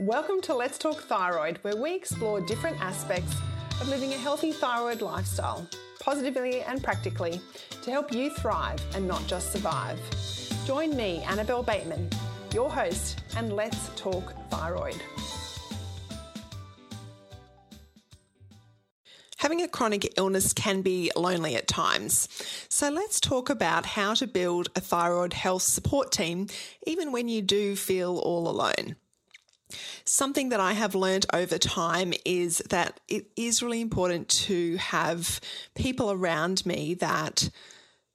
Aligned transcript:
Welcome 0.00 0.40
to 0.40 0.54
Let's 0.56 0.76
Talk 0.76 1.04
Thyroid, 1.04 1.58
where 1.62 1.76
we 1.76 1.94
explore 1.94 2.40
different 2.40 2.80
aspects 2.80 3.32
of 3.80 3.88
living 3.88 4.12
a 4.12 4.16
healthy 4.16 4.50
thyroid 4.50 5.00
lifestyle, 5.00 5.68
positively 6.00 6.62
and 6.62 6.82
practically, 6.82 7.40
to 7.82 7.92
help 7.92 8.12
you 8.12 8.30
thrive 8.30 8.80
and 8.96 9.06
not 9.06 9.24
just 9.28 9.52
survive. 9.52 10.00
Join 10.66 10.96
me, 10.96 11.22
Annabelle 11.22 11.62
Bateman, 11.62 12.10
your 12.52 12.68
host, 12.68 13.20
and 13.36 13.52
let's 13.52 13.90
talk 13.94 14.34
thyroid. 14.50 15.00
Having 19.36 19.62
a 19.62 19.68
chronic 19.68 20.14
illness 20.18 20.52
can 20.52 20.82
be 20.82 21.12
lonely 21.14 21.54
at 21.54 21.68
times. 21.68 22.28
So 22.68 22.90
let's 22.90 23.20
talk 23.20 23.48
about 23.48 23.86
how 23.86 24.14
to 24.14 24.26
build 24.26 24.70
a 24.74 24.80
thyroid 24.80 25.34
health 25.34 25.62
support 25.62 26.10
team 26.10 26.48
even 26.84 27.12
when 27.12 27.28
you 27.28 27.42
do 27.42 27.76
feel 27.76 28.18
all 28.18 28.48
alone. 28.48 28.96
Something 30.14 30.50
that 30.50 30.60
I 30.60 30.74
have 30.74 30.94
learned 30.94 31.26
over 31.32 31.58
time 31.58 32.14
is 32.24 32.58
that 32.70 33.00
it 33.08 33.32
is 33.34 33.64
really 33.64 33.80
important 33.80 34.28
to 34.46 34.76
have 34.76 35.40
people 35.74 36.12
around 36.12 36.64
me 36.64 36.94
that 37.00 37.50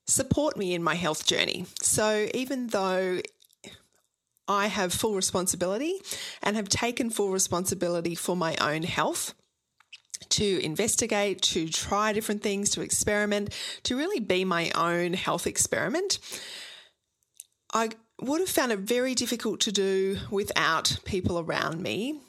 support 0.08 0.56
me 0.56 0.74
in 0.74 0.82
my 0.82 0.96
health 0.96 1.26
journey. 1.26 1.66
So 1.82 2.30
even 2.34 2.68
though 2.68 3.20
I 4.48 4.68
have 4.68 4.94
full 4.94 5.14
responsibility 5.14 6.00
and 6.42 6.56
have 6.56 6.70
taken 6.70 7.10
full 7.10 7.32
responsibility 7.32 8.16
for 8.16 8.34
my 8.34 8.56
own 8.62 8.84
health, 8.84 9.34
to 10.30 10.64
investigate, 10.64 11.42
to 11.42 11.68
try 11.68 12.14
different 12.14 12.42
things, 12.42 12.70
to 12.70 12.82
experiment, 12.82 13.54
to 13.84 13.98
really 13.98 14.22
be 14.22 14.46
my 14.46 14.72
own 14.74 15.16
health 15.16 15.46
experiment. 15.46 16.20
I 17.74 17.90
would 18.22 18.40
have 18.40 18.50
found 18.50 18.72
it 18.72 18.80
very 18.80 19.16
difficult 19.16 19.60
to 19.62 19.72
do 19.72 20.18
without 20.30 21.00
people 21.06 21.40
around 21.40 21.82
me 21.82 22.20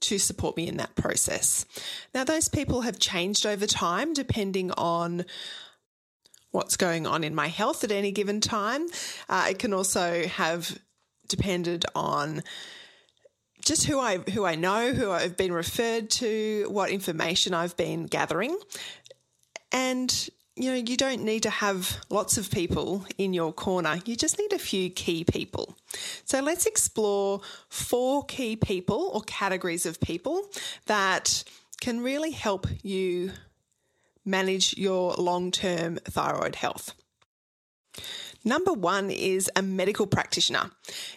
to 0.00 0.18
support 0.18 0.56
me 0.56 0.68
in 0.68 0.76
that 0.76 0.94
process. 0.94 1.66
Now, 2.14 2.24
those 2.24 2.48
people 2.48 2.82
have 2.82 2.98
changed 2.98 3.44
over 3.44 3.66
time 3.66 4.14
depending 4.14 4.70
on 4.72 5.24
what's 6.50 6.76
going 6.76 7.06
on 7.06 7.24
in 7.24 7.34
my 7.34 7.48
health 7.48 7.84
at 7.84 7.90
any 7.92 8.12
given 8.12 8.40
time. 8.40 8.86
Uh, 9.28 9.48
it 9.50 9.58
can 9.58 9.74
also 9.74 10.26
have 10.26 10.78
depended 11.28 11.84
on 11.94 12.42
just 13.64 13.86
who 13.86 13.98
I 14.00 14.18
who 14.18 14.44
I 14.44 14.54
know, 14.54 14.92
who 14.92 15.10
I've 15.10 15.36
been 15.36 15.52
referred 15.52 16.10
to, 16.10 16.66
what 16.70 16.90
information 16.90 17.52
I've 17.52 17.76
been 17.76 18.06
gathering, 18.06 18.56
and 19.72 20.30
you 20.58 20.70
know 20.70 20.76
you 20.76 20.96
don't 20.96 21.22
need 21.22 21.44
to 21.44 21.50
have 21.50 21.98
lots 22.10 22.36
of 22.36 22.50
people 22.50 23.04
in 23.16 23.32
your 23.32 23.52
corner. 23.52 24.00
You 24.04 24.16
just 24.16 24.38
need 24.38 24.52
a 24.52 24.58
few 24.58 24.90
key 24.90 25.24
people. 25.24 25.76
So 26.24 26.40
let's 26.40 26.66
explore 26.66 27.40
four 27.68 28.24
key 28.24 28.56
people 28.56 29.10
or 29.14 29.22
categories 29.22 29.86
of 29.86 30.00
people 30.00 30.42
that 30.86 31.44
can 31.80 32.02
really 32.02 32.32
help 32.32 32.66
you 32.82 33.32
manage 34.24 34.76
your 34.76 35.14
long 35.14 35.50
term 35.50 35.96
thyroid 36.04 36.56
health. 36.56 36.94
Number 38.44 38.72
one 38.72 39.10
is 39.10 39.50
a 39.56 39.62
medical 39.62 40.06
practitioner. 40.06 40.70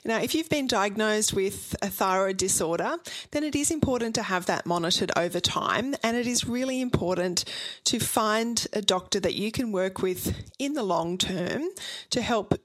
Now, 0.03 0.21
if 0.21 0.33
you've 0.33 0.49
been 0.49 0.67
diagnosed 0.67 1.33
with 1.33 1.75
a 1.81 1.87
thyroid 1.87 2.37
disorder, 2.37 2.97
then 3.31 3.43
it 3.43 3.55
is 3.55 3.71
important 3.71 4.15
to 4.15 4.23
have 4.23 4.47
that 4.47 4.65
monitored 4.65 5.11
over 5.15 5.39
time. 5.39 5.95
And 6.03 6.17
it 6.17 6.27
is 6.27 6.47
really 6.47 6.81
important 6.81 7.45
to 7.85 7.99
find 7.99 8.67
a 8.73 8.81
doctor 8.81 9.19
that 9.19 9.35
you 9.35 9.51
can 9.51 9.71
work 9.71 10.01
with 10.01 10.35
in 10.57 10.73
the 10.73 10.83
long 10.83 11.17
term 11.17 11.63
to 12.09 12.21
help 12.21 12.59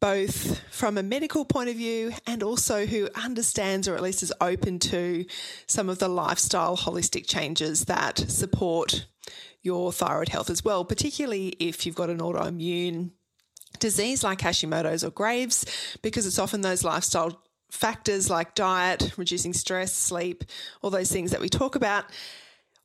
both 0.00 0.60
from 0.70 0.98
a 0.98 1.02
medical 1.02 1.44
point 1.44 1.70
of 1.70 1.76
view 1.76 2.12
and 2.26 2.42
also 2.42 2.86
who 2.86 3.08
understands 3.14 3.88
or 3.88 3.96
at 3.96 4.02
least 4.02 4.22
is 4.22 4.32
open 4.40 4.78
to 4.78 5.24
some 5.66 5.88
of 5.88 5.98
the 5.98 6.08
lifestyle 6.08 6.76
holistic 6.76 7.26
changes 7.26 7.86
that 7.86 8.18
support 8.18 9.06
your 9.62 9.92
thyroid 9.92 10.28
health 10.28 10.50
as 10.50 10.64
well, 10.64 10.84
particularly 10.84 11.48
if 11.58 11.84
you've 11.84 11.94
got 11.94 12.10
an 12.10 12.18
autoimmune 12.18 13.10
disease 13.78 14.24
like 14.24 14.38
Hashimoto's 14.38 15.04
or 15.04 15.10
Graves, 15.10 15.64
because 16.02 16.26
it's 16.26 16.38
often 16.38 16.60
those 16.60 16.84
lifestyle 16.84 17.42
factors 17.70 18.30
like 18.30 18.54
diet, 18.54 19.12
reducing 19.16 19.52
stress, 19.52 19.92
sleep, 19.92 20.44
all 20.82 20.90
those 20.90 21.10
things 21.10 21.30
that 21.30 21.40
we 21.40 21.48
talk 21.48 21.74
about. 21.74 22.04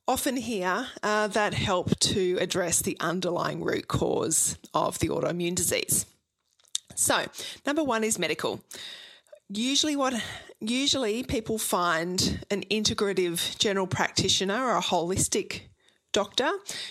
Often 0.08 0.36
here 0.36 0.88
uh, 1.02 1.28
that 1.28 1.54
help 1.54 1.98
to 2.00 2.36
address 2.40 2.82
the 2.82 2.96
underlying 2.98 3.62
root 3.62 3.86
cause 3.86 4.58
of 4.74 4.98
the 4.98 5.08
autoimmune 5.08 5.54
disease. 5.54 6.06
So, 6.96 7.26
number 7.64 7.84
one 7.84 8.04
is 8.04 8.18
medical. 8.18 8.64
Usually, 9.48 9.96
what 9.96 10.14
usually 10.60 11.22
people 11.22 11.58
find 11.58 12.44
an 12.50 12.62
integrative 12.70 13.58
general 13.58 13.86
practitioner 13.86 14.64
or 14.64 14.76
a 14.76 14.82
holistic 14.82 15.62
doctor 16.12 16.50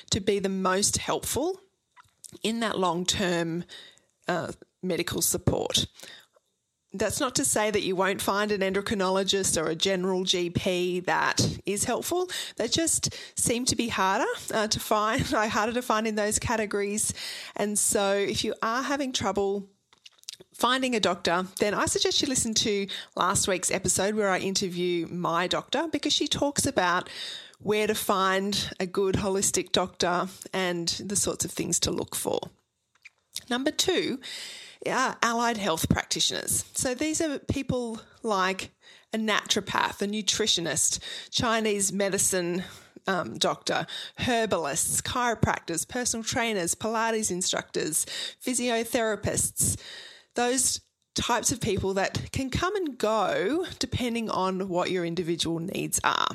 to 0.10 0.20
be 0.20 0.40
the 0.40 0.50
most 0.50 0.98
helpful 0.98 1.60
in 2.44 2.60
that 2.62 2.80
long 2.80 3.06
term 3.06 3.64
uh, 4.28 4.52
medical 4.84 5.22
support. 5.22 5.86
That's 6.94 7.22
not 7.22 7.36
to 7.36 7.46
say 7.46 7.72
that 7.72 7.84
you 7.84 7.96
won't 7.96 8.22
find 8.22 8.52
an 8.52 8.60
endocrinologist 8.60 9.62
or 9.62 9.70
a 9.70 9.76
general 9.76 10.24
GP 10.24 11.06
that 11.06 11.60
is 11.66 11.86
helpful. 11.86 12.30
They 12.58 12.68
just 12.68 13.16
seem 13.38 13.64
to 13.66 13.78
be 13.78 13.88
harder 13.88 14.26
uh, 14.54 14.68
to 14.68 14.80
find, 14.80 15.22
harder 15.26 15.72
to 15.74 15.82
find 15.82 16.06
in 16.06 16.16
those 16.16 16.38
categories. 16.38 17.14
And 17.56 17.80
so, 17.80 18.14
if 18.14 18.44
you 18.44 18.56
are 18.62 18.84
having 18.84 19.14
trouble 19.14 19.70
finding 20.54 20.96
a 20.96 21.00
doctor, 21.00 21.48
then 21.60 21.74
I 21.74 21.86
suggest 21.86 22.22
you 22.22 22.28
listen 22.28 22.54
to 22.56 22.88
last 23.16 23.48
week's 23.48 23.72
episode 23.72 24.16
where 24.16 24.30
I 24.30 24.40
interview 24.40 25.08
my 25.08 25.48
doctor 25.48 25.88
because 25.92 26.14
she 26.14 26.28
talks 26.28 26.66
about 26.66 27.10
where 27.60 27.88
to 27.88 27.96
find 27.96 28.74
a 28.80 28.86
good 28.86 29.16
holistic 29.16 29.72
doctor 29.72 30.28
and 30.52 30.90
the 31.04 31.16
sorts 31.16 31.46
of 31.46 31.52
things 31.52 31.80
to 31.82 31.92
look 31.92 32.16
for. 32.16 32.40
Number 33.52 33.70
two 33.70 34.20
are 34.88 35.18
allied 35.22 35.58
health 35.58 35.90
practitioners. 35.90 36.64
So 36.74 36.96
these 36.96 37.20
are 37.20 37.38
people 37.38 38.00
like 38.24 38.72
a 39.14 39.18
naturopath, 39.18 40.02
a 40.02 40.08
nutritionist, 40.08 41.00
Chinese 41.32 41.92
medicine 41.92 42.64
um, 43.08 43.38
doctor, 43.38 43.86
herbalists, 44.20 45.02
chiropractors, 45.02 45.86
personal 45.86 46.24
trainers, 46.24 46.76
Pilates 46.76 47.30
instructors, 47.30 48.06
physiotherapists, 48.42 49.78
those 50.36 50.80
types 51.14 51.52
of 51.52 51.60
people 51.60 51.94
that 51.96 52.32
can 52.32 52.50
come 52.50 52.74
and 52.78 52.98
go 52.98 53.66
depending 53.80 54.30
on 54.30 54.70
what 54.70 54.92
your 54.92 55.04
individual 55.04 55.60
needs 55.60 56.00
are. 56.06 56.30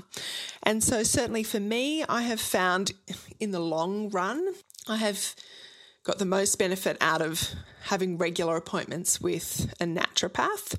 And 0.63 0.85
so, 0.85 1.03
certainly 1.03 1.45
for 1.45 1.61
me, 1.61 2.05
I 2.11 2.23
have 2.23 2.41
found 2.41 2.93
in 3.41 3.53
the 3.53 3.61
long 3.61 4.11
run, 4.11 4.53
I 4.87 4.97
have 4.97 5.35
got 6.07 6.19
the 6.19 6.25
most 6.25 6.57
benefit 6.57 6.97
out 7.01 7.21
of 7.21 7.51
having 7.83 8.17
regular 8.17 8.57
appointments 8.57 9.21
with 9.21 9.75
a 9.81 9.85
naturopath. 9.85 10.79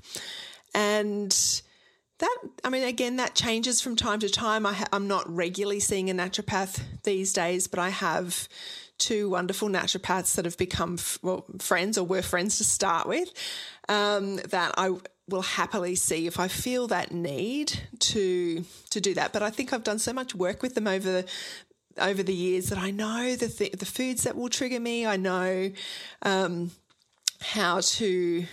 And 0.74 1.30
that, 2.18 2.38
I 2.64 2.70
mean, 2.70 2.84
again, 2.84 3.16
that 3.16 3.34
changes 3.34 3.80
from 3.82 3.94
time 3.94 4.20
to 4.20 4.30
time. 4.30 4.64
I 4.64 4.86
am 4.90 5.06
not 5.06 5.28
regularly 5.28 5.80
seeing 5.80 6.08
a 6.08 6.14
naturopath 6.14 6.80
these 7.04 7.34
days, 7.34 7.68
but 7.68 7.78
I 7.78 7.90
have 7.90 8.48
two 8.96 9.28
wonderful 9.28 9.68
naturopaths 9.68 10.34
that 10.34 10.46
have 10.46 10.56
become 10.56 10.98
well, 11.22 11.44
friends 11.58 11.98
or 11.98 12.04
were 12.04 12.22
friends 12.22 12.58
to 12.58 12.64
start 12.64 13.06
with 13.06 13.30
um, 13.88 14.36
that 14.36 14.74
I 14.76 14.94
will 15.28 15.42
happily 15.42 15.94
see 15.94 16.26
if 16.26 16.40
I 16.40 16.48
feel 16.48 16.88
that 16.88 17.12
need 17.12 17.78
to 18.00 18.64
to 18.90 19.00
do 19.00 19.14
that. 19.14 19.32
But 19.32 19.42
I 19.42 19.50
think 19.50 19.72
I've 19.72 19.84
done 19.84 19.98
so 19.98 20.12
much 20.12 20.34
work 20.34 20.62
with 20.62 20.74
them 20.74 20.88
over 20.88 21.24
over 22.00 22.22
the 22.22 22.34
years 22.34 22.66
that 22.66 22.78
I 22.78 22.90
know 22.90 23.36
the 23.36 23.48
th- 23.48 23.72
the 23.72 23.86
foods 23.86 24.24
that 24.24 24.36
will 24.36 24.48
trigger 24.48 24.80
me. 24.80 25.06
I 25.06 25.16
know 25.16 25.70
um, 26.22 26.70
how 27.40 27.80
to 27.80 28.46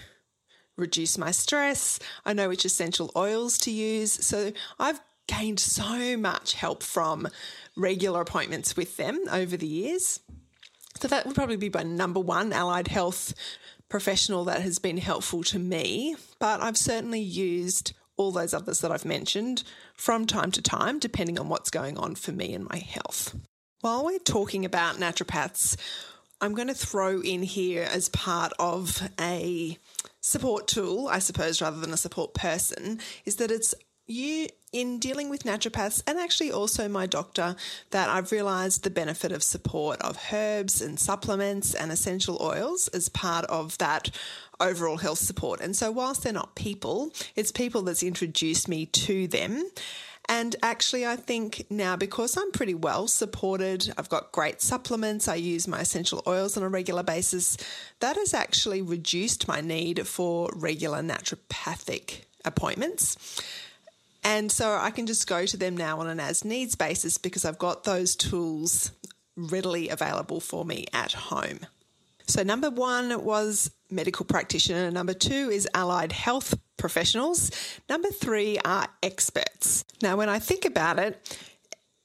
reduce 0.78 1.17
my 1.17 1.31
stress. 1.31 2.00
I 2.25 2.33
know 2.33 2.50
which 2.50 2.65
essential 2.65 3.12
oils 3.15 3.57
to 3.59 3.71
use. 3.71 4.12
So 4.25 4.51
I've 4.80 5.00
gained 5.27 5.59
so 5.59 6.18
much 6.18 6.53
help 6.53 6.83
from 6.83 7.27
regular 7.75 8.21
appointments 8.21 8.75
with 8.75 8.97
them 8.97 9.19
over 9.31 9.57
the 9.57 9.68
years. 9.68 10.19
So 11.00 11.07
that 11.07 11.25
would 11.25 11.36
probably 11.36 11.57
be 11.57 11.69
my 11.69 11.83
number 11.83 12.19
one 12.19 12.53
allied 12.53 12.88
health 12.88 13.33
professional 13.89 14.45
that 14.45 14.62
has 14.62 14.80
been 14.80 14.98
helpful 14.98 15.44
to 15.44 15.59
me. 15.59 16.15
But 16.39 16.62
I've 16.62 16.77
certainly 16.77 17.19
used 17.19 17.94
all 18.18 18.31
those 18.31 18.53
others 18.53 18.81
that 18.81 18.91
I've 18.91 19.06
mentioned 19.06 19.63
from 19.95 20.25
time 20.25 20.51
to 20.51 20.62
time, 20.62 21.00
depending 21.00 21.39
on 21.39 21.50
what's 21.50 21.69
going 21.69 21.97
on 21.97 22.15
for 22.15 22.31
me 22.31 22.53
and 22.53 22.68
my 22.69 22.77
health. 22.77 23.36
While 23.81 24.06
we're 24.06 24.19
talking 24.19 24.65
about 24.65 24.97
naturopaths, 24.97 25.77
I'm 26.42 26.53
going 26.53 26.68
to 26.68 26.74
throw 26.74 27.21
in 27.21 27.44
here 27.44 27.88
as 27.89 28.09
part 28.09 28.51
of 28.59 29.09
a 29.19 29.77
support 30.21 30.68
tool, 30.68 31.07
I 31.07 31.19
suppose, 31.19 31.62
rather 31.62 31.80
than 31.80 31.94
a 31.94 31.97
support 31.97 32.33
person, 32.33 33.00
is 33.25 33.38
that 33.38 33.51
it's 33.51 33.74
you 34.07 34.47
in 34.71 35.00
dealing 35.00 35.30
with 35.30 35.44
naturopaths 35.44 36.03
and 36.06 36.19
actually 36.19 36.51
also 36.51 36.89
my 36.89 37.06
doctor 37.06 37.56
that 37.91 38.09
I've 38.09 38.31
realized 38.31 38.83
the 38.83 38.89
benefit 38.89 39.31
of 39.31 39.41
support 39.41 40.01
of 40.01 40.19
herbs 40.33 40.81
and 40.81 41.00
supplements 41.00 41.74
and 41.74 41.91
essential 41.91 42.38
oils 42.41 42.89
as 42.89 43.07
part 43.07 43.45
of 43.45 43.77
that 43.77 44.12
overall 44.60 44.98
health 44.98 45.19
support. 45.19 45.62
And 45.62 45.75
so, 45.75 45.92
whilst 45.92 46.24
they're 46.24 46.34
not 46.34 46.56
people, 46.56 47.12
it's 47.36 47.52
people 47.52 47.81
that's 47.81 48.04
introduced 48.04 48.68
me 48.68 48.86
to 48.88 49.28
them. 49.28 49.69
And 50.28 50.56
actually, 50.63 51.06
I 51.06 51.16
think 51.16 51.66
now 51.69 51.96
because 51.96 52.36
I'm 52.36 52.52
pretty 52.52 52.74
well 52.74 53.07
supported, 53.07 53.94
I've 53.98 54.10
got 54.10 54.31
great 54.31 54.62
supplements, 54.62 55.28
I 55.28 55.36
use 55.36 55.68
my 55.68 55.81
essential 55.81 56.24
oils 56.25 56.57
on 56.57 56.63
a 56.63 56.69
regular 56.69 57.04
basis, 57.04 57.57
that 58.00 58.16
has 58.16 58.34
actually 58.34 58.81
reduced 58.81 59.48
my 59.48 59.62
need 59.62 60.07
for 60.07 60.50
regular 60.56 61.01
naturopathic 61.01 62.22
appointments. 62.44 63.18
And 64.24 64.51
so 64.51 64.75
I 64.75 64.90
can 64.90 65.06
just 65.06 65.28
go 65.28 65.46
to 65.46 65.58
them 65.58 65.78
now 65.78 66.00
on 66.00 66.08
an 66.08 66.19
as 66.19 66.44
needs 66.44 66.75
basis 66.75 67.19
because 67.19 67.46
I've 67.46 67.60
got 67.60 67.84
those 67.84 68.16
tools 68.16 68.92
readily 69.38 69.90
available 69.90 70.40
for 70.40 70.66
me 70.66 70.86
at 70.94 71.13
home. 71.13 71.60
So, 72.28 72.42
number 72.42 72.72
one 72.72 73.24
was 73.24 73.69
medical 73.90 74.26
practitioner. 74.26 74.92
Number 74.92 75.14
two 75.14 75.50
is 75.50 75.68
allied 75.74 76.12
health 76.12 76.58
professionals. 76.78 77.52
Number 77.90 78.10
three 78.10 78.58
are 78.66 78.88
experts. 79.02 79.86
Now, 80.02 80.18
when 80.18 80.30
I 80.30 80.40
think 80.40 80.66
about 80.66 81.00
it, 81.00 81.38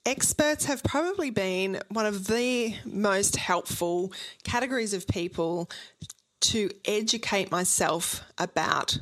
experts 0.06 0.64
have 0.66 0.82
probably 0.82 1.30
been 1.30 1.80
one 1.88 2.06
of 2.06 2.26
the 2.26 2.74
most 2.84 3.36
helpful 3.36 4.12
categories 4.44 4.94
of 4.94 5.06
people 5.06 5.70
to 6.40 6.70
educate 6.84 7.50
myself 7.50 8.22
about 8.38 8.98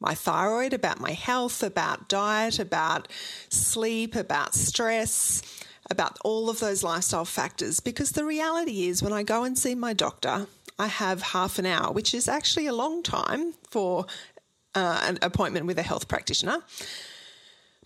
my 0.00 0.14
thyroid, 0.14 0.72
about 0.72 1.00
my 1.00 1.12
health, 1.12 1.62
about 1.62 2.08
diet, 2.08 2.58
about 2.58 3.08
sleep, 3.48 4.14
about 4.14 4.54
stress, 4.54 5.42
about 5.90 6.18
all 6.24 6.50
of 6.50 6.60
those 6.60 6.82
lifestyle 6.82 7.24
factors. 7.24 7.80
Because 7.80 8.12
the 8.12 8.24
reality 8.24 8.88
is, 8.88 9.02
when 9.02 9.12
I 9.12 9.22
go 9.22 9.44
and 9.44 9.56
see 9.56 9.74
my 9.74 9.92
doctor, 9.92 10.46
I 10.78 10.88
have 10.88 11.22
half 11.22 11.58
an 11.58 11.66
hour, 11.66 11.92
which 11.92 12.14
is 12.14 12.28
actually 12.28 12.66
a 12.66 12.72
long 12.72 13.02
time 13.02 13.54
for 13.70 14.06
uh, 14.74 15.00
an 15.04 15.18
appointment 15.22 15.66
with 15.66 15.78
a 15.78 15.82
health 15.82 16.08
practitioner. 16.08 16.58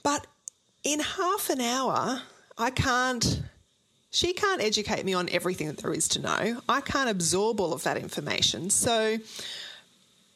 But 0.02 0.26
in 0.85 1.00
half 1.00 1.50
an 1.50 1.61
hour, 1.61 2.23
I 2.56 2.70
can't, 2.70 3.43
she 4.11 4.32
can't 4.32 4.62
educate 4.62 5.05
me 5.05 5.12
on 5.14 5.29
everything 5.31 5.67
that 5.67 5.79
there 5.79 5.93
is 5.93 6.08
to 6.08 6.20
know. 6.20 6.62
I 6.69 6.81
can't 6.81 7.11
absorb 7.11 7.61
all 7.61 7.73
of 7.73 7.82
that 7.85 7.99
information. 7.99 8.70
So 8.70 9.19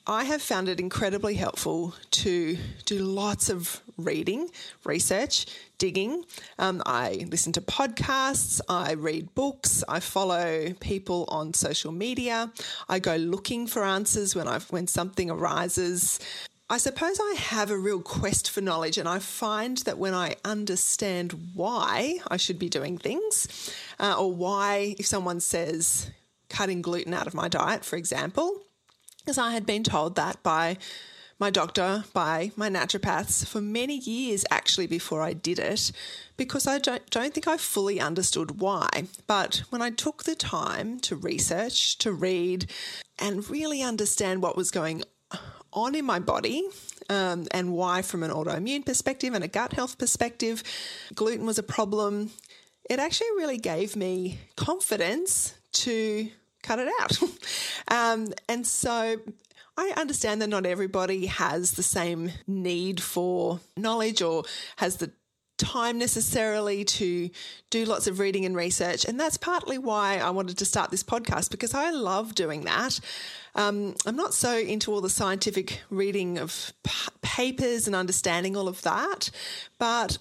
I 0.07 0.25
have 0.25 0.43
found 0.43 0.69
it 0.69 0.81
incredibly 0.81 1.35
helpful 1.35 1.95
to 2.11 2.59
do 2.87 2.99
lots 2.99 3.49
of 3.49 3.81
reading, 3.97 4.49
research, 4.85 5.47
digging. 5.79 6.25
Um, 6.59 6.83
I 6.85 7.27
listen 7.31 7.53
to 7.53 7.61
podcasts, 7.61 8.61
I 8.69 8.95
read 8.95 9.33
books, 9.37 9.85
I 9.89 10.01
follow 10.01 10.73
people 10.81 11.27
on 11.29 11.55
social 11.55 11.93
media, 11.93 12.51
I 12.89 12.99
go 12.99 13.15
looking 13.15 13.69
for 13.69 13.85
answers 13.85 14.35
when 14.35 14.49
I 14.49 14.59
when 14.71 14.89
something 14.89 15.31
arises. 15.31 16.19
I 16.69 16.79
suppose 16.79 17.21
I 17.21 17.35
have 17.39 17.71
a 17.71 17.79
real 17.79 18.01
quest 18.01 18.51
for 18.51 18.61
knowledge, 18.61 18.99
and 18.99 19.09
I 19.09 19.21
find 19.21 19.77
that 19.79 19.99
when 19.99 20.15
I 20.15 20.35
understand 20.45 21.53
why 21.55 22.19
I 22.29 22.39
should 22.39 22.59
be 22.59 22.69
doing 22.69 22.99
things, 22.99 23.47
uh, 24.01 24.17
or 24.19 24.33
why, 24.33 24.97
if 24.99 25.07
someone 25.07 25.39
says 25.39 26.11
cutting 26.49 26.83
gluten 26.83 27.15
out 27.15 27.27
of 27.29 27.35
my 27.35 27.47
diet, 27.47 27.85
for 27.85 27.97
example, 27.97 28.62
as 29.27 29.39
I 29.39 29.53
had 29.53 29.67
been 29.67 29.85
told 29.85 30.17
that 30.17 30.43
by 30.43 30.79
my 31.39 31.51
doctor, 31.51 32.05
by 32.13 32.53
my 32.55 32.69
naturopaths 32.69 33.45
for 33.45 33.61
many 33.61 33.97
years 33.97 34.45
actually 34.51 34.87
before 34.87 35.23
I 35.23 35.33
did 35.33 35.59
it, 35.59 35.91
because 36.37 36.67
I 36.67 36.79
don't, 36.79 37.09
don't 37.11 37.35
think 37.35 37.49
I 37.49 37.57
fully 37.57 38.01
understood 38.01 38.61
why. 38.61 38.89
But 39.27 39.65
when 39.71 39.83
I 39.83 39.91
took 39.91 40.23
the 40.23 40.37
time 40.37 41.01
to 41.01 41.17
research, 41.17 41.99
to 41.99 42.13
read, 42.13 42.71
and 43.19 43.49
really 43.51 43.83
understand 43.83 44.41
what 44.41 44.57
was 44.57 44.71
going 44.71 45.03
on 45.73 45.95
in 45.95 46.05
my 46.05 46.21
body, 46.21 46.63
um, 47.09 47.47
and 47.51 47.73
why, 47.73 48.03
from 48.03 48.23
an 48.23 48.31
autoimmune 48.31 48.87
perspective 48.87 49.35
and 49.35 49.43
a 49.43 49.49
gut 49.49 49.73
health 49.73 49.99
perspective, 49.99 50.63
gluten 51.15 51.47
was 51.47 51.59
a 51.59 51.63
problem. 51.63 52.31
It 52.89 52.99
actually 52.99 53.31
really 53.37 53.59
gave 53.59 53.97
me 53.97 54.39
confidence 54.57 55.55
to 55.73 56.31
cut 56.63 56.79
it 56.79 56.89
out. 57.01 57.19
um, 57.89 58.33
and 58.49 58.67
so 58.67 59.19
I 59.77 59.93
understand 59.97 60.43
that 60.43 60.49
not 60.49 60.67
everybody 60.67 61.27
has 61.27 61.73
the 61.73 61.83
same 61.83 62.33
need 62.47 63.01
for 63.01 63.61
knowledge 63.77 64.23
or 64.23 64.45
has 64.77 64.97
the 64.97 65.13
time 65.59 65.99
necessarily 65.99 66.85
to 66.85 67.31
do 67.71 67.85
lots 67.85 68.07
of 68.07 68.19
reading 68.19 68.45
and 68.45 68.57
research. 68.57 69.05
And 69.05 69.19
that's 69.19 69.37
partly 69.37 69.79
why 69.79 70.19
I 70.19 70.31
wanted 70.31 70.59
to 70.59 70.65
start 70.65 70.91
this 70.91 71.05
podcast 71.05 71.51
because 71.51 71.73
I 71.75 71.91
love 71.91 72.35
doing 72.35 72.63
that. 72.63 72.99
Um, 73.55 73.95
I'm 74.07 74.17
not 74.17 74.35
so 74.35 74.59
into 74.59 74.93
all 74.93 75.01
the 75.01 75.11
scientific 75.11 75.81
reading 75.91 76.39
of 76.39 76.73
p- 76.83 77.11
papers 77.21 77.87
and 77.87 77.95
understanding 77.95 78.57
all 78.57 78.67
of 78.67 78.83
that, 78.83 79.31
but 79.79 80.19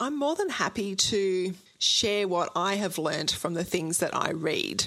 I'm 0.00 0.18
more 0.18 0.34
than 0.34 0.48
happy 0.48 0.96
to 0.96 1.54
share 1.78 2.26
what 2.26 2.50
I 2.56 2.74
have 2.76 2.98
learned 2.98 3.30
from 3.30 3.54
the 3.54 3.64
things 3.64 3.98
that 3.98 4.14
I 4.14 4.30
read. 4.30 4.86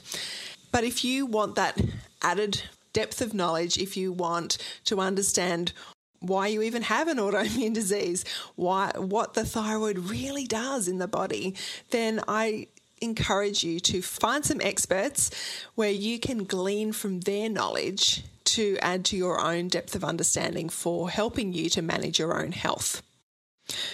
But 0.73 0.83
if 0.83 1.05
you 1.05 1.27
want 1.27 1.53
that 1.55 1.79
added 2.23 2.63
depth 2.93 3.21
of 3.21 3.33
knowledge, 3.33 3.77
if 3.77 3.95
you 3.95 4.11
want 4.11 4.57
to 4.85 4.99
understand 4.99 5.71
why 6.19 6.47
you 6.47 6.63
even 6.63 6.81
have 6.81 7.07
an 7.07 7.17
autoimmune 7.19 7.73
disease, 7.81 8.25
why 8.55 8.91
what 8.97 9.35
the 9.35 9.45
thyroid 9.45 9.99
really 9.99 10.45
does 10.45 10.87
in 10.87 10.97
the 10.97 11.07
body, 11.07 11.53
then 11.91 12.21
I 12.27 12.67
encourage 13.01 13.63
you 13.63 13.79
to 13.81 14.01
find 14.01 14.43
some 14.43 14.61
experts 14.61 15.29
where 15.75 15.91
you 15.91 16.17
can 16.19 16.43
glean 16.43 16.91
from 16.91 17.19
their 17.19 17.49
knowledge 17.49 18.23
to 18.45 18.75
add 18.81 19.05
to 19.05 19.15
your 19.15 19.39
own 19.39 19.67
depth 19.67 19.93
of 19.93 20.03
understanding 20.03 20.69
for 20.69 21.07
helping 21.07 21.53
you 21.53 21.69
to 21.69 21.83
manage 21.83 22.17
your 22.17 22.41
own 22.41 22.51
health. 22.51 23.03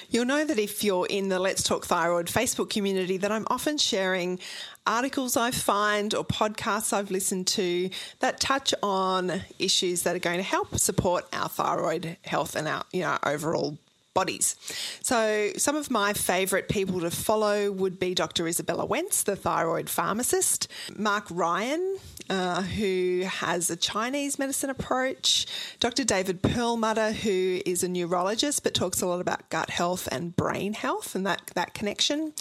You'll 0.10 0.26
know 0.26 0.46
that 0.46 0.58
if 0.58 0.84
you're 0.84 1.06
in 1.06 1.30
the 1.30 1.40
Let's 1.40 1.64
Talk 1.64 1.86
Thyroid 1.86 2.28
Facebook 2.28 2.70
community, 2.70 3.18
that 3.18 3.32
I'm 3.32 3.46
often 3.50 3.78
sharing 3.78 4.40
articles 4.88 5.38
I 5.38 5.52
find 5.52 6.16
or 6.16 6.26
podcasts 6.26 6.92
I've 6.94 7.12
listened 7.12 7.48
to 7.48 7.90
that 8.20 8.40
touch 8.40 8.74
on 8.82 9.42
issues 9.60 10.04
that 10.04 10.16
are 10.16 10.20
going 10.20 10.38
to 10.38 10.44
help 10.44 10.78
support 10.80 11.26
our 11.32 11.48
thyroid 11.50 12.18
health 12.24 12.56
and 12.56 12.68
our 12.68 12.84
you 12.92 13.02
know 13.02 13.18
overall 13.24 13.78
bodies. 14.14 14.56
So, 15.02 15.52
some 15.58 15.76
of 15.76 15.92
my 15.92 16.14
favourite 16.14 16.68
people 16.68 17.00
to 17.02 17.12
follow 17.12 17.72
would 17.72 18.00
be 18.00 18.14
Dr. 18.14 18.48
Isabella 18.48 18.86
Wentz, 18.86 19.24
the 19.24 19.36
thyroid 19.36 19.90
pharmacist, 19.90 20.68
Marc 20.96 21.26
Ryan, 21.30 21.98
uh, 22.30 22.62
who 22.62 23.24
has 23.26 23.70
a 23.70 23.76
Chinese 23.76 24.38
medicine 24.38 24.70
approach, 24.70 25.48
Dr. 25.80 26.04
David 26.04 26.42
Perlmutter, 26.42 27.12
who 27.12 27.62
is 27.66 27.84
a 27.84 27.88
neurologist 27.88 28.64
but 28.64 28.74
talks 28.74 29.02
a 29.02 29.08
lot 29.08 29.22
about 29.22 29.50
gut 29.50 29.70
health 29.70 30.08
and 30.12 30.36
brain 30.36 30.74
health 30.74 31.16
and 31.16 31.26
that, 31.26 31.52
that 31.56 31.74
connection, 31.74 32.34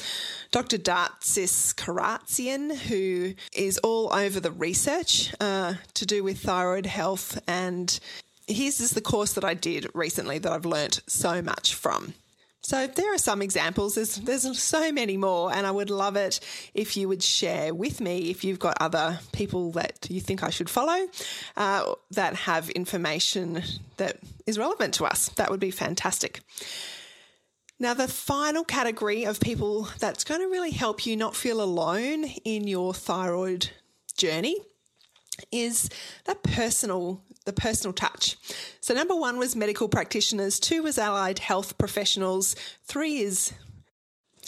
Dr. 0.50 0.78
Datis 0.78 1.74
Kharrazian, 1.74 2.76
who 2.76 3.34
is 3.54 3.78
all 3.78 4.12
over 4.12 4.40
the 4.40 4.50
research 4.50 5.34
uh, 5.40 5.74
to 5.94 6.06
do 6.06 6.22
with 6.22 6.40
thyroid 6.40 6.86
health 6.86 7.40
and 7.46 7.98
here's 8.48 8.78
just 8.78 8.94
the 8.94 9.00
course 9.00 9.34
that 9.34 9.44
I 9.44 9.54
did 9.54 9.86
recently 9.94 10.38
that 10.38 10.50
I've 10.50 10.66
learnt 10.66 11.00
so 11.06 11.42
much 11.42 11.74
from. 11.74 12.14
So 12.60 12.86
there 12.86 13.14
are 13.14 13.18
some 13.18 13.40
examples. 13.40 13.94
There's 13.94 14.16
there's 14.16 14.58
so 14.60 14.92
many 14.92 15.16
more, 15.16 15.52
and 15.52 15.66
I 15.66 15.70
would 15.70 15.90
love 15.90 16.16
it 16.16 16.40
if 16.74 16.96
you 16.96 17.08
would 17.08 17.22
share 17.22 17.72
with 17.72 18.00
me 18.00 18.30
if 18.30 18.44
you've 18.44 18.58
got 18.58 18.76
other 18.80 19.20
people 19.32 19.70
that 19.72 20.06
you 20.10 20.20
think 20.20 20.42
I 20.42 20.50
should 20.50 20.68
follow 20.68 21.06
uh, 21.56 21.94
that 22.10 22.34
have 22.34 22.68
information 22.70 23.62
that 23.96 24.18
is 24.46 24.58
relevant 24.58 24.94
to 24.94 25.04
us. 25.04 25.28
That 25.36 25.50
would 25.50 25.60
be 25.60 25.70
fantastic. 25.70 26.40
Now, 27.80 27.94
the 27.94 28.08
final 28.08 28.64
category 28.64 29.24
of 29.24 29.38
people 29.38 29.88
that's 30.00 30.24
going 30.24 30.40
to 30.40 30.48
really 30.48 30.72
help 30.72 31.06
you 31.06 31.16
not 31.16 31.36
feel 31.36 31.62
alone 31.62 32.24
in 32.44 32.66
your 32.66 32.92
thyroid 32.92 33.70
journey 34.16 34.56
is 35.52 35.88
that 36.24 36.42
personal 36.42 37.22
the 37.48 37.52
personal 37.52 37.92
touch. 37.92 38.36
So, 38.80 38.94
number 38.94 39.16
one 39.16 39.38
was 39.38 39.56
medical 39.56 39.88
practitioners, 39.88 40.60
two 40.60 40.82
was 40.82 40.98
allied 40.98 41.40
health 41.40 41.78
professionals, 41.78 42.54
three 42.84 43.18
is 43.18 43.52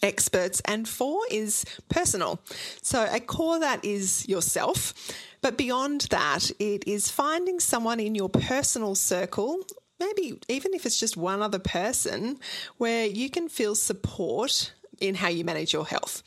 experts, 0.02 0.60
and 0.64 0.88
four 0.88 1.20
is 1.30 1.64
personal. 1.88 2.40
So, 2.82 3.08
a 3.10 3.18
core 3.18 3.58
that 3.58 3.84
is 3.84 4.28
yourself. 4.28 4.94
But 5.42 5.56
beyond 5.56 6.02
that, 6.10 6.50
it 6.58 6.86
is 6.86 7.10
finding 7.10 7.60
someone 7.60 7.98
in 7.98 8.14
your 8.14 8.28
personal 8.28 8.94
circle 8.94 9.64
maybe 10.00 10.40
even 10.48 10.72
if 10.74 10.86
it's 10.86 10.98
just 10.98 11.16
one 11.16 11.42
other 11.42 11.58
person, 11.58 12.38
where 12.78 13.06
you 13.06 13.30
can 13.30 13.48
feel 13.48 13.74
support 13.74 14.72
in 14.98 15.14
how 15.14 15.28
you 15.28 15.44
manage 15.44 15.72
your 15.72 15.86
health. 15.86 16.22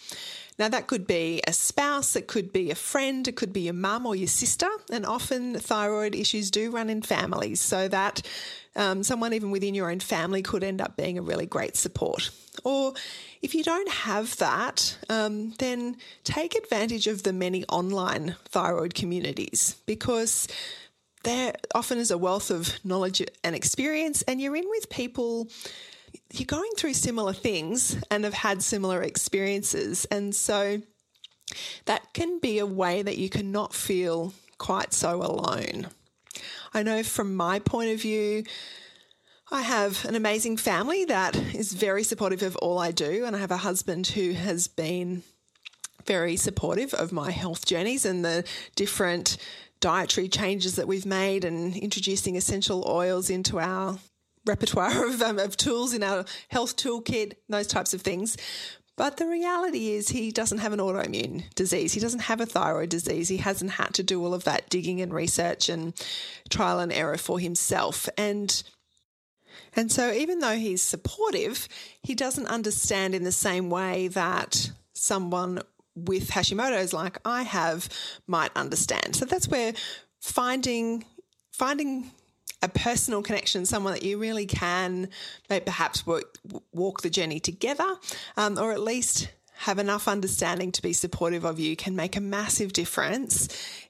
Now, 0.59 0.69
that 0.69 0.87
could 0.87 1.07
be 1.07 1.41
a 1.47 1.53
spouse, 1.53 2.15
it 2.15 2.27
could 2.27 2.53
be 2.53 2.69
a 2.69 2.75
friend, 2.75 3.27
it 3.27 3.35
could 3.35 3.53
be 3.53 3.61
your 3.61 3.73
mum 3.73 4.05
or 4.05 4.15
your 4.15 4.27
sister, 4.27 4.67
and 4.91 5.05
often 5.05 5.55
thyroid 5.55 6.13
issues 6.15 6.51
do 6.51 6.69
run 6.69 6.89
in 6.89 7.01
families, 7.01 7.59
so 7.59 7.87
that 7.87 8.21
um, 8.75 9.03
someone 9.03 9.33
even 9.33 9.51
within 9.51 9.75
your 9.75 9.89
own 9.89 9.99
family 9.99 10.41
could 10.41 10.63
end 10.63 10.81
up 10.81 10.95
being 10.95 11.17
a 11.17 11.21
really 11.21 11.45
great 11.45 11.75
support. 11.75 12.29
Or 12.63 12.93
if 13.41 13.55
you 13.55 13.63
don't 13.63 13.89
have 13.89 14.37
that, 14.37 14.97
um, 15.09 15.53
then 15.59 15.97
take 16.23 16.55
advantage 16.55 17.07
of 17.07 17.23
the 17.23 17.33
many 17.33 17.65
online 17.65 18.35
thyroid 18.45 18.93
communities 18.93 19.75
because 19.85 20.47
there 21.23 21.53
often 21.73 21.97
is 21.97 22.11
a 22.11 22.17
wealth 22.17 22.51
of 22.51 22.73
knowledge 22.85 23.23
and 23.43 23.55
experience, 23.55 24.21
and 24.23 24.39
you're 24.41 24.55
in 24.55 24.69
with 24.69 24.89
people 24.89 25.47
you're 26.31 26.45
going 26.45 26.71
through 26.77 26.93
similar 26.93 27.33
things 27.33 27.97
and 28.09 28.23
have 28.23 28.33
had 28.33 28.63
similar 28.63 29.01
experiences. 29.01 30.05
And 30.05 30.33
so 30.33 30.81
that 31.85 32.13
can 32.13 32.39
be 32.39 32.59
a 32.59 32.65
way 32.65 33.01
that 33.01 33.17
you 33.17 33.29
can 33.29 33.51
not 33.51 33.73
feel 33.73 34.33
quite 34.57 34.93
so 34.93 35.21
alone. 35.21 35.87
I 36.73 36.83
know 36.83 37.03
from 37.03 37.35
my 37.35 37.59
point 37.59 37.91
of 37.91 38.01
view, 38.01 38.43
I 39.51 39.61
have 39.61 40.03
an 40.05 40.15
amazing 40.15 40.57
family 40.57 41.05
that 41.05 41.35
is 41.35 41.73
very 41.73 42.03
supportive 42.03 42.41
of 42.41 42.55
all 42.55 42.79
I 42.79 42.91
do, 42.91 43.23
and 43.25 43.35
I 43.35 43.39
have 43.39 43.51
a 43.51 43.57
husband 43.57 44.07
who 44.07 44.31
has 44.31 44.67
been 44.67 45.21
very 46.05 46.35
supportive 46.35 46.93
of 46.93 47.11
my 47.11 47.29
health 47.29 47.65
journeys 47.65 48.05
and 48.05 48.25
the 48.25 48.43
different 48.75 49.37
dietary 49.79 50.27
changes 50.27 50.75
that 50.75 50.87
we've 50.87 51.05
made 51.05 51.45
and 51.45 51.75
introducing 51.75 52.35
essential 52.35 52.83
oils 52.87 53.29
into 53.29 53.59
our 53.59 53.99
repertoire 54.45 55.05
of, 55.07 55.21
um, 55.21 55.39
of 55.39 55.57
tools 55.57 55.93
in 55.93 56.03
our 56.03 56.25
health 56.49 56.75
toolkit, 56.75 57.33
those 57.49 57.67
types 57.67 57.93
of 57.93 58.01
things. 58.01 58.37
But 58.95 59.17
the 59.17 59.25
reality 59.25 59.91
is, 59.91 60.09
he 60.09 60.31
doesn't 60.31 60.59
have 60.59 60.71
an 60.71 60.79
autoimmune 60.79 61.51
disease. 61.55 61.93
He 61.93 61.99
doesn't 61.99 62.21
have 62.21 62.39
a 62.41 62.45
thyroid 62.45 62.89
disease. 62.89 63.27
He 63.27 63.37
hasn't 63.37 63.71
had 63.71 63.95
to 63.95 64.03
do 64.03 64.23
all 64.23 64.35
of 64.35 64.43
that 64.43 64.69
digging 64.69 65.01
and 65.01 65.11
research 65.11 65.67
and 65.67 65.93
trial 66.49 66.79
and 66.79 66.93
error 66.93 67.17
for 67.17 67.39
himself. 67.39 68.07
And 68.17 68.61
and 69.75 69.91
so, 69.91 70.11
even 70.11 70.39
though 70.39 70.55
he's 70.55 70.83
supportive, 70.83 71.67
he 72.03 72.13
doesn't 72.13 72.45
understand 72.47 73.15
in 73.15 73.23
the 73.23 73.31
same 73.31 73.69
way 73.71 74.07
that 74.09 74.71
someone 74.93 75.61
with 75.95 76.29
Hashimoto's, 76.29 76.93
like 76.93 77.17
I 77.25 77.43
have, 77.43 77.89
might 78.27 78.51
understand. 78.55 79.15
So 79.15 79.25
that's 79.25 79.47
where 79.47 79.73
finding 80.19 81.05
finding 81.51 82.11
a 82.63 82.69
personal 82.69 83.21
connection, 83.21 83.65
someone 83.65 83.93
that 83.93 84.03
you 84.03 84.17
really 84.17 84.45
can 84.45 85.09
perhaps 85.47 86.07
work, 86.07 86.37
walk 86.71 87.01
the 87.01 87.09
journey 87.09 87.39
together, 87.39 87.97
um, 88.37 88.57
or 88.57 88.71
at 88.71 88.79
least 88.79 89.29
have 89.57 89.77
enough 89.79 90.07
understanding 90.07 90.71
to 90.71 90.81
be 90.81 90.93
supportive 90.93 91.45
of 91.45 91.59
you 91.59 91.75
can 91.75 91.95
make 91.95 92.15
a 92.15 92.21
massive 92.21 92.73
difference 92.73 93.47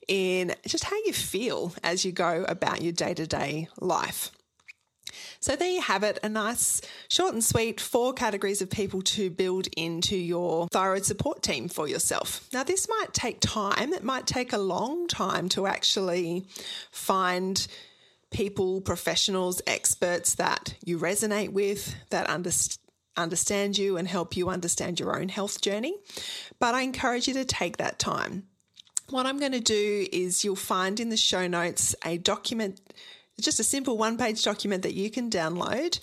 in 0.07 0.53
just 0.67 0.83
how 0.83 0.95
you 1.05 1.13
feel 1.13 1.73
as 1.83 2.03
you 2.03 2.11
go 2.11 2.45
about 2.49 2.81
your 2.81 2.91
day 2.91 3.13
to 3.13 3.25
day 3.25 3.69
life. 3.79 4.31
So 5.39 5.55
there 5.55 5.69
you 5.69 5.81
have 5.81 6.03
it, 6.03 6.19
a 6.23 6.29
nice, 6.29 6.81
short 7.09 7.33
and 7.33 7.43
sweet 7.43 7.81
four 7.81 8.13
categories 8.13 8.61
of 8.61 8.69
people 8.69 9.01
to 9.01 9.29
build 9.29 9.67
into 9.75 10.15
your 10.15 10.67
thyroid 10.69 11.05
support 11.05 11.43
team 11.43 11.67
for 11.67 11.87
yourself. 11.87 12.47
Now, 12.53 12.63
this 12.63 12.87
might 12.87 13.13
take 13.13 13.39
time, 13.41 13.93
it 13.93 14.03
might 14.03 14.25
take 14.25 14.53
a 14.53 14.57
long 14.57 15.07
time 15.07 15.49
to 15.49 15.67
actually 15.67 16.45
find 16.91 17.67
people, 18.33 18.81
professionals, 18.81 19.61
experts 19.65 20.35
that 20.35 20.75
you 20.83 20.99
resonate 20.99 21.49
with, 21.49 21.95
that 22.09 22.27
understand 22.27 22.79
understand 23.15 23.77
you 23.77 23.97
and 23.97 24.07
help 24.07 24.35
you 24.35 24.49
understand 24.49 24.99
your 24.99 25.15
own 25.15 25.29
health 25.29 25.61
journey. 25.61 25.95
But 26.59 26.73
I 26.73 26.81
encourage 26.81 27.27
you 27.27 27.35
to 27.35 27.45
take 27.45 27.77
that 27.77 27.99
time. 27.99 28.47
What 29.09 29.25
I'm 29.25 29.39
going 29.39 29.51
to 29.51 29.59
do 29.59 30.07
is 30.11 30.43
you'll 30.43 30.55
find 30.55 30.99
in 30.99 31.09
the 31.09 31.17
show 31.17 31.47
notes 31.47 31.95
a 32.03 32.17
document, 32.17 32.81
just 33.39 33.59
a 33.59 33.63
simple 33.63 33.97
one 33.97 34.17
page 34.17 34.43
document 34.43 34.83
that 34.83 34.93
you 34.95 35.11
can 35.11 35.29
download 35.29 35.99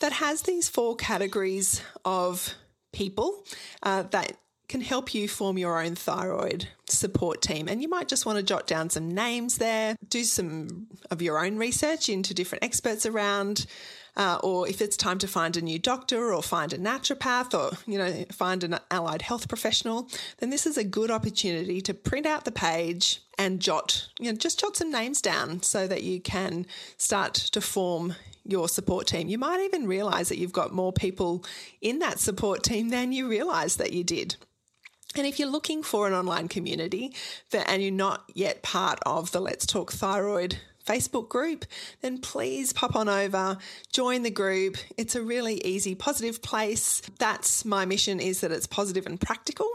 that 0.00 0.12
has 0.14 0.42
these 0.42 0.68
four 0.68 0.96
categories 0.96 1.82
of 2.04 2.54
people 2.92 3.44
uh, 3.82 4.02
that 4.10 4.36
can 4.70 4.80
help 4.80 5.12
you 5.12 5.28
form 5.28 5.58
your 5.58 5.82
own 5.82 5.96
thyroid 5.96 6.68
support 6.86 7.42
team. 7.42 7.68
And 7.68 7.82
you 7.82 7.88
might 7.88 8.08
just 8.08 8.24
want 8.24 8.38
to 8.38 8.42
jot 8.42 8.68
down 8.68 8.88
some 8.88 9.12
names 9.12 9.58
there, 9.58 9.96
do 10.08 10.22
some 10.22 10.86
of 11.10 11.20
your 11.20 11.44
own 11.44 11.56
research 11.56 12.08
into 12.08 12.32
different 12.32 12.64
experts 12.64 13.04
around. 13.04 13.66
Uh, 14.16 14.38
or 14.42 14.68
if 14.68 14.80
it's 14.80 14.96
time 14.96 15.18
to 15.18 15.28
find 15.28 15.56
a 15.56 15.60
new 15.60 15.78
doctor 15.78 16.32
or 16.32 16.42
find 16.42 16.72
a 16.72 16.78
naturopath 16.78 17.54
or 17.54 17.76
you 17.86 17.96
know 17.96 18.24
find 18.32 18.64
an 18.64 18.76
allied 18.90 19.22
health 19.22 19.48
professional 19.48 20.10
then 20.38 20.50
this 20.50 20.66
is 20.66 20.76
a 20.76 20.82
good 20.82 21.12
opportunity 21.12 21.80
to 21.80 21.94
print 21.94 22.26
out 22.26 22.44
the 22.44 22.50
page 22.50 23.22
and 23.38 23.60
jot 23.60 24.08
you 24.18 24.28
know 24.28 24.36
just 24.36 24.58
jot 24.58 24.76
some 24.76 24.90
names 24.90 25.22
down 25.22 25.62
so 25.62 25.86
that 25.86 26.02
you 26.02 26.20
can 26.20 26.66
start 26.96 27.34
to 27.34 27.60
form 27.60 28.16
your 28.44 28.68
support 28.68 29.06
team. 29.06 29.28
You 29.28 29.38
might 29.38 29.60
even 29.60 29.86
realize 29.86 30.28
that 30.28 30.38
you've 30.38 30.52
got 30.52 30.72
more 30.72 30.92
people 30.92 31.44
in 31.80 31.98
that 32.00 32.18
support 32.18 32.62
team 32.62 32.88
than 32.88 33.12
you 33.12 33.28
realized 33.28 33.78
that 33.78 33.92
you 33.92 34.02
did. 34.02 34.36
And 35.16 35.26
if 35.26 35.38
you're 35.38 35.48
looking 35.48 35.82
for 35.82 36.06
an 36.06 36.14
online 36.14 36.48
community 36.48 37.12
that, 37.50 37.68
and 37.68 37.82
you're 37.82 37.90
not 37.90 38.24
yet 38.32 38.62
part 38.62 39.00
of 39.04 39.32
the 39.32 39.40
Let's 39.40 39.66
Talk 39.66 39.92
Thyroid 39.92 40.58
Facebook 40.86 41.28
group, 41.28 41.64
then 42.00 42.18
please 42.18 42.72
pop 42.72 42.94
on 42.94 43.08
over, 43.08 43.58
join 43.92 44.22
the 44.22 44.30
group. 44.30 44.76
It's 44.96 45.16
a 45.16 45.22
really 45.22 45.60
easy, 45.64 45.94
positive 45.94 46.42
place. 46.42 47.02
That's 47.18 47.64
my 47.64 47.84
mission 47.84 48.20
is 48.20 48.40
that 48.40 48.52
it's 48.52 48.66
positive 48.66 49.06
and 49.06 49.20
practical 49.20 49.68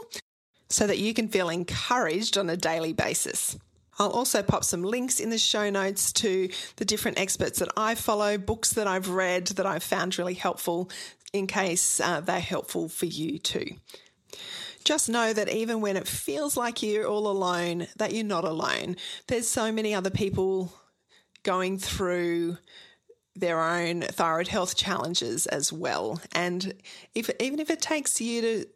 so 0.68 0.86
that 0.86 0.98
you 0.98 1.14
can 1.14 1.28
feel 1.28 1.48
encouraged 1.48 2.38
on 2.38 2.50
a 2.50 2.56
daily 2.56 2.92
basis. 2.92 3.58
I'll 3.98 4.10
also 4.10 4.42
pop 4.42 4.64
some 4.64 4.82
links 4.82 5.20
in 5.20 5.30
the 5.30 5.38
show 5.38 5.70
notes 5.70 6.12
to 6.14 6.50
the 6.76 6.84
different 6.84 7.18
experts 7.18 7.60
that 7.60 7.70
I 7.76 7.94
follow, 7.94 8.36
books 8.36 8.72
that 8.74 8.86
I've 8.86 9.08
read 9.08 9.46
that 9.48 9.66
I've 9.66 9.82
found 9.82 10.18
really 10.18 10.34
helpful 10.34 10.90
in 11.32 11.46
case 11.46 12.00
uh, 12.00 12.20
they're 12.20 12.40
helpful 12.40 12.88
for 12.88 13.06
you 13.06 13.38
too. 13.38 13.76
Just 14.86 15.08
know 15.08 15.32
that 15.32 15.48
even 15.48 15.80
when 15.80 15.96
it 15.96 16.06
feels 16.06 16.56
like 16.56 16.80
you're 16.80 17.08
all 17.08 17.26
alone, 17.26 17.88
that 17.96 18.14
you're 18.14 18.22
not 18.22 18.44
alone. 18.44 18.94
There's 19.26 19.48
so 19.48 19.72
many 19.72 19.92
other 19.92 20.10
people 20.10 20.72
going 21.42 21.76
through 21.76 22.58
their 23.34 23.60
own 23.60 24.02
thyroid 24.02 24.46
health 24.46 24.76
challenges 24.76 25.46
as 25.46 25.72
well. 25.72 26.20
And 26.30 26.72
if 27.16 27.28
even 27.40 27.58
if 27.58 27.68
it 27.68 27.82
takes 27.82 28.20
you 28.20 28.40
to 28.42 28.66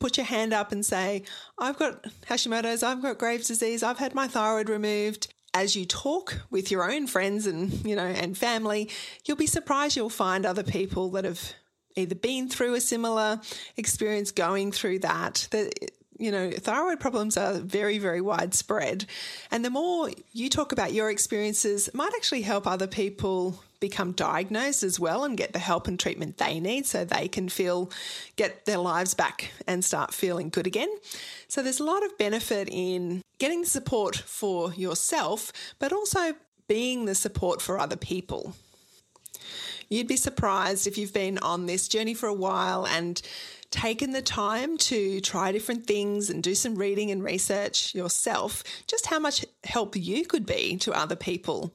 put 0.00 0.16
your 0.16 0.24
hand 0.24 0.54
up 0.54 0.72
and 0.72 0.86
say, 0.86 1.22
I've 1.58 1.78
got 1.78 2.02
Hashimoto's, 2.26 2.82
I've 2.82 3.02
got 3.02 3.18
Graves' 3.18 3.48
disease, 3.48 3.82
I've 3.82 3.98
had 3.98 4.14
my 4.14 4.28
thyroid 4.28 4.70
removed. 4.70 5.34
As 5.52 5.76
you 5.76 5.84
talk 5.84 6.40
with 6.50 6.70
your 6.70 6.90
own 6.90 7.06
friends 7.06 7.46
and, 7.46 7.84
you 7.84 7.94
know, 7.94 8.06
and 8.06 8.38
family, 8.38 8.88
you'll 9.26 9.36
be 9.36 9.46
surprised 9.46 9.98
you'll 9.98 10.08
find 10.08 10.46
other 10.46 10.62
people 10.62 11.10
that 11.10 11.26
have 11.26 11.52
either 11.96 12.14
been 12.14 12.48
through 12.48 12.74
a 12.74 12.80
similar 12.80 13.40
experience, 13.76 14.30
going 14.30 14.72
through 14.72 15.00
that. 15.00 15.48
That 15.50 15.72
you 16.18 16.30
know, 16.30 16.52
thyroid 16.52 17.00
problems 17.00 17.36
are 17.36 17.54
very, 17.54 17.98
very 17.98 18.20
widespread. 18.20 19.06
And 19.50 19.64
the 19.64 19.70
more 19.70 20.10
you 20.32 20.48
talk 20.48 20.70
about 20.70 20.92
your 20.92 21.10
experiences, 21.10 21.90
might 21.94 22.12
actually 22.14 22.42
help 22.42 22.64
other 22.64 22.86
people 22.86 23.60
become 23.80 24.12
diagnosed 24.12 24.84
as 24.84 25.00
well 25.00 25.24
and 25.24 25.36
get 25.36 25.52
the 25.52 25.58
help 25.58 25.88
and 25.88 25.98
treatment 25.98 26.38
they 26.38 26.60
need 26.60 26.86
so 26.86 27.04
they 27.04 27.26
can 27.26 27.48
feel, 27.48 27.90
get 28.36 28.64
their 28.64 28.78
lives 28.78 29.14
back 29.14 29.50
and 29.66 29.84
start 29.84 30.14
feeling 30.14 30.48
good 30.48 30.68
again. 30.68 30.88
So 31.48 31.60
there's 31.62 31.80
a 31.80 31.84
lot 31.84 32.04
of 32.04 32.16
benefit 32.16 32.68
in 32.70 33.22
getting 33.38 33.64
support 33.64 34.14
for 34.14 34.72
yourself, 34.74 35.52
but 35.80 35.92
also 35.92 36.34
being 36.68 37.06
the 37.06 37.16
support 37.16 37.60
for 37.60 37.80
other 37.80 37.96
people. 37.96 38.54
You'd 39.92 40.08
be 40.08 40.16
surprised 40.16 40.86
if 40.86 40.96
you've 40.96 41.12
been 41.12 41.36
on 41.36 41.66
this 41.66 41.86
journey 41.86 42.14
for 42.14 42.26
a 42.26 42.32
while 42.32 42.86
and 42.86 43.20
taken 43.70 44.12
the 44.12 44.22
time 44.22 44.78
to 44.78 45.20
try 45.20 45.52
different 45.52 45.86
things 45.86 46.30
and 46.30 46.42
do 46.42 46.54
some 46.54 46.76
reading 46.76 47.10
and 47.10 47.22
research 47.22 47.94
yourself, 47.94 48.64
just 48.86 49.04
how 49.04 49.18
much 49.18 49.44
help 49.64 49.94
you 49.94 50.24
could 50.24 50.46
be 50.46 50.78
to 50.78 50.94
other 50.94 51.14
people 51.14 51.74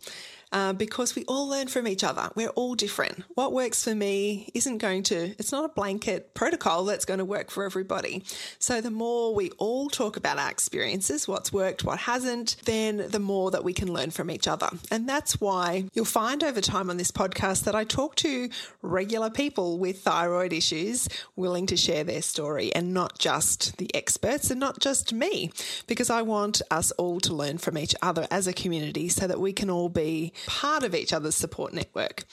uh, 0.51 0.74
because 0.74 1.16
we 1.16 1.24
all 1.25 1.48
learn 1.48 1.68
from 1.68 1.88
each 1.88 2.04
other. 2.04 2.30
We're 2.36 2.50
all 2.50 2.75
different. 2.75 3.24
What 3.36 3.54
works 3.54 3.84
for 3.84 3.94
me 3.94 4.50
isn't 4.54 4.77
going 4.77 5.04
to, 5.04 5.36
it's 5.38 5.51
not 5.51 5.66
a 5.66 5.70
blanket 5.70 6.34
protocol 6.34 6.86
that's 6.86 7.06
going 7.06 7.20
to 7.20 7.25
work 7.25 7.51
for 7.51 7.66
everybody. 7.66 8.24
So 8.60 8.82
the 8.82 8.92
more 8.92 9.34
we 9.34 9.51
all 9.58 9.89
talk 9.89 10.18
about 10.18 10.38
our 10.38 10.50
experiences, 10.50 11.27
what's 11.27 11.51
worked, 11.51 11.84
what 11.84 12.00
hasn't, 12.00 12.58
then 12.66 13.06
the 13.10 13.20
more 13.20 13.51
that 13.51 13.63
we 13.63 13.74
can 13.74 13.92
learn 13.92 14.12
from 14.12 14.32
each 14.32 14.48
other. 14.48 14.70
And 14.92 15.08
that's 15.08 15.42
why 15.42 15.86
you'll 15.94 16.06
find 16.06 16.44
over 16.44 16.62
time 16.62 16.89
on 16.89 16.98
this 16.98 17.12
podcast 17.12 17.63
that 17.66 17.75
I 17.75 17.84
talk 17.84 18.16
to 18.18 18.50
regular 18.82 19.30
people 19.30 19.77
with 19.77 20.01
thyroid 20.01 20.54
issues 20.54 21.08
willing 21.36 21.66
to 21.68 21.77
share 21.77 22.04
their 22.04 22.22
story 22.22 22.74
and 22.74 22.94
not 22.94 23.20
just 23.20 23.77
the 23.77 23.94
experts 23.94 24.50
and 24.50 24.60
not 24.60 24.80
just 24.80 25.13
me, 25.13 25.51
because 25.88 26.10
I 26.10 26.22
want 26.22 26.62
us 26.72 26.92
all 26.92 27.20
to 27.22 27.34
learn 27.34 27.58
from 27.58 27.77
each 27.77 27.96
other 28.01 28.27
as 28.32 28.48
a 28.48 28.54
community 28.54 29.10
so 29.10 29.27
that 29.27 29.39
we 29.39 29.54
can 29.54 29.70
all 29.70 29.89
be 29.89 30.34
part 30.46 30.84
of 30.84 30.94
each 30.94 31.13
other's 31.13 31.36
support 31.36 31.74
network. 31.74 32.25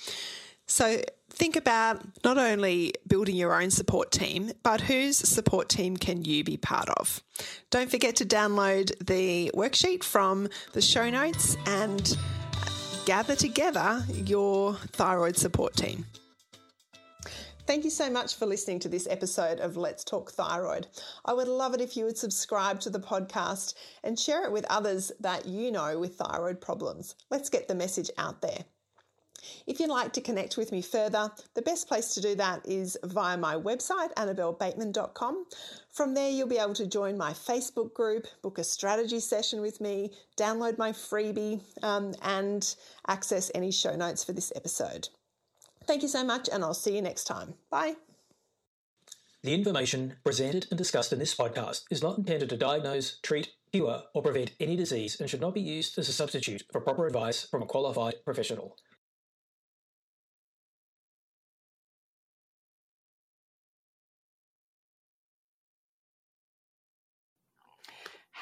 So 0.66 1.02
think 1.30 1.56
about 1.56 2.02
not 2.25 2.38
only 2.38 2.94
building 3.06 3.37
your 3.37 3.61
own 3.61 3.70
support 3.70 4.11
team, 4.11 4.52
but 4.62 4.80
whose 4.80 5.16
support 5.16 5.68
team 5.68 5.96
can 5.96 6.25
you 6.25 6.44
be 6.44 6.56
part 6.56 6.88
of? 6.90 7.23
Don't 7.70 7.90
forget 7.90 8.16
to 8.16 8.25
download 8.25 8.92
the 9.06 9.50
worksheet 9.54 10.04
from 10.04 10.49
the 10.73 10.80
show 10.80 11.11
notes 11.11 11.56
and 11.66 12.16
gather 13.04 13.37
together 13.37 14.04
your 14.11 14.75
thyroid 14.75 15.37
support 15.37 15.76
team. 15.76 16.06
Thank 17.66 17.85
you 17.85 17.90
so 17.90 18.11
much 18.11 18.35
for 18.35 18.44
listening 18.44 18.78
to 18.80 18.90
this 18.90 19.09
episode 19.09 19.59
of 19.59 19.78
Let's 19.78 20.04
Talk 20.04 20.33
Thyroid. 20.33 20.87
I 21.25 21.33
would 21.33 21.49
love 21.49 21.73
it 21.73 21.80
if 21.80 21.97
you 21.97 22.04
would 22.04 22.18
subscribe 22.18 22.78
to 22.80 22.90
the 22.90 23.00
podcast 23.00 23.73
and 24.02 24.18
share 24.18 24.44
it 24.44 24.52
with 24.52 24.66
others 24.68 25.11
that 25.21 25.47
you 25.47 25.71
know 25.71 25.99
with 25.99 26.16
thyroid 26.16 26.61
problems. 26.61 27.14
Let's 27.30 27.49
get 27.49 27.66
the 27.66 27.75
message 27.75 28.11
out 28.18 28.42
there. 28.42 28.66
If 29.66 29.80
you'd 29.80 29.88
like 29.88 30.12
to 30.12 30.21
connect 30.21 30.59
with 30.59 30.73
me 30.73 30.83
further, 30.83 31.30
the 31.54 31.62
best 31.62 31.88
place 31.88 32.12
to 32.14 32.21
do 32.21 32.35
that 32.35 32.66
is 32.66 32.99
via 33.02 33.38
my 33.38 33.54
website, 33.54 34.12
annabellebateman.com. 34.12 35.47
From 35.90 36.12
there, 36.12 36.30
you'll 36.30 36.49
be 36.49 36.59
able 36.59 36.75
to 36.75 36.87
join 36.87 37.16
my 37.16 37.33
Facebook 37.33 37.94
group, 37.94 38.26
book 38.42 38.59
a 38.59 38.64
strategy 38.64 39.21
session 39.21 39.62
with 39.62 39.80
me, 39.80 40.12
download 40.37 40.76
my 40.76 40.92
freebie, 40.92 41.62
um, 41.83 42.14
and 42.21 42.76
access 43.09 43.50
any 43.54 43.71
show 43.71 43.97
notes 43.97 44.23
for 44.23 44.35
this 44.35 44.52
episode. 44.54 45.09
Thank 45.86 46.02
you 46.02 46.08
so 46.08 46.24
much, 46.24 46.48
and 46.50 46.64
I'll 46.64 46.74
see 46.74 46.94
you 46.94 47.02
next 47.02 47.24
time. 47.24 47.54
Bye. 47.70 47.96
The 49.42 49.52
information 49.52 50.14
presented 50.24 50.66
and 50.70 50.78
discussed 50.78 51.12
in 51.12 51.18
this 51.18 51.34
podcast 51.34 51.82
is 51.90 52.02
not 52.02 52.16
intended 52.16 52.48
to 52.48 52.56
diagnose, 52.56 53.18
treat, 53.22 53.50
cure, 53.72 54.04
or 54.14 54.22
prevent 54.22 54.52
any 54.58 54.74
disease 54.74 55.20
and 55.20 55.28
should 55.28 55.42
not 55.42 55.52
be 55.52 55.60
used 55.60 55.98
as 55.98 56.08
a 56.08 56.12
substitute 56.12 56.62
for 56.72 56.80
proper 56.80 57.06
advice 57.06 57.44
from 57.44 57.62
a 57.62 57.66
qualified 57.66 58.24
professional. 58.24 58.76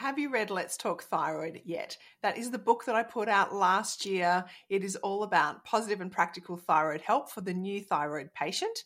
Have 0.02 0.18
you 0.18 0.30
read 0.30 0.50
Let's 0.50 0.76
Talk 0.76 1.04
Thyroid 1.04 1.61
yet? 1.64 1.97
That 2.23 2.37
is 2.37 2.50
the 2.50 2.59
book 2.59 2.87
that 2.87 2.97
I 2.97 3.04
put 3.04 3.28
out 3.28 3.54
last 3.54 4.04
year. 4.04 4.44
It 4.68 4.82
is 4.82 4.97
all 4.97 5.23
about 5.23 5.64
positive 5.64 6.00
and 6.00 6.11
practical 6.11 6.56
thyroid 6.56 7.02
help 7.02 7.30
for 7.30 7.40
the 7.40 7.54
new 7.54 7.80
thyroid 7.80 8.35
patient. 8.35 8.82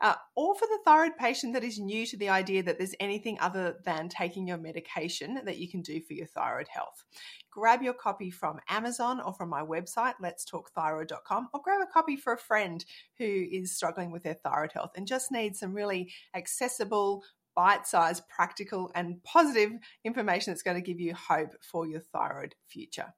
Uh, 0.00 0.14
or 0.34 0.54
for 0.54 0.66
the 0.66 0.78
thyroid 0.82 1.18
patient 1.18 1.52
that 1.52 1.64
is 1.64 1.78
new 1.78 2.06
to 2.06 2.16
the 2.16 2.30
idea 2.30 2.62
that 2.62 2.78
there's 2.78 2.94
anything 2.98 3.36
other 3.40 3.76
than 3.84 4.08
taking 4.08 4.48
your 4.48 4.56
medication 4.56 5.38
that 5.44 5.58
you 5.58 5.68
can 5.68 5.82
do 5.82 6.00
for 6.00 6.14
your 6.14 6.26
thyroid 6.26 6.68
health. 6.68 7.04
Grab 7.50 7.82
your 7.82 7.92
copy 7.92 8.30
from 8.30 8.58
Amazon 8.70 9.20
or 9.20 9.34
from 9.34 9.50
my 9.50 9.60
website, 9.60 10.14
letstalkthyroid.com, 10.22 11.50
or 11.52 11.60
grab 11.62 11.82
a 11.82 11.92
copy 11.92 12.16
for 12.16 12.32
a 12.32 12.38
friend 12.38 12.86
who 13.18 13.46
is 13.52 13.76
struggling 13.76 14.10
with 14.10 14.22
their 14.22 14.32
thyroid 14.32 14.72
health 14.72 14.92
and 14.96 15.06
just 15.06 15.30
needs 15.30 15.60
some 15.60 15.74
really 15.74 16.10
accessible, 16.34 17.22
bite 17.54 17.86
sized, 17.86 18.28
practical, 18.28 18.90
and 18.94 19.22
positive 19.24 19.72
information 20.04 20.52
that's 20.52 20.62
going 20.62 20.76
to 20.76 20.86
give 20.86 21.00
you 21.00 21.14
hope 21.14 21.54
for 21.62 21.86
your 21.86 22.00
thyroid 22.00 22.54
future. 22.66 23.14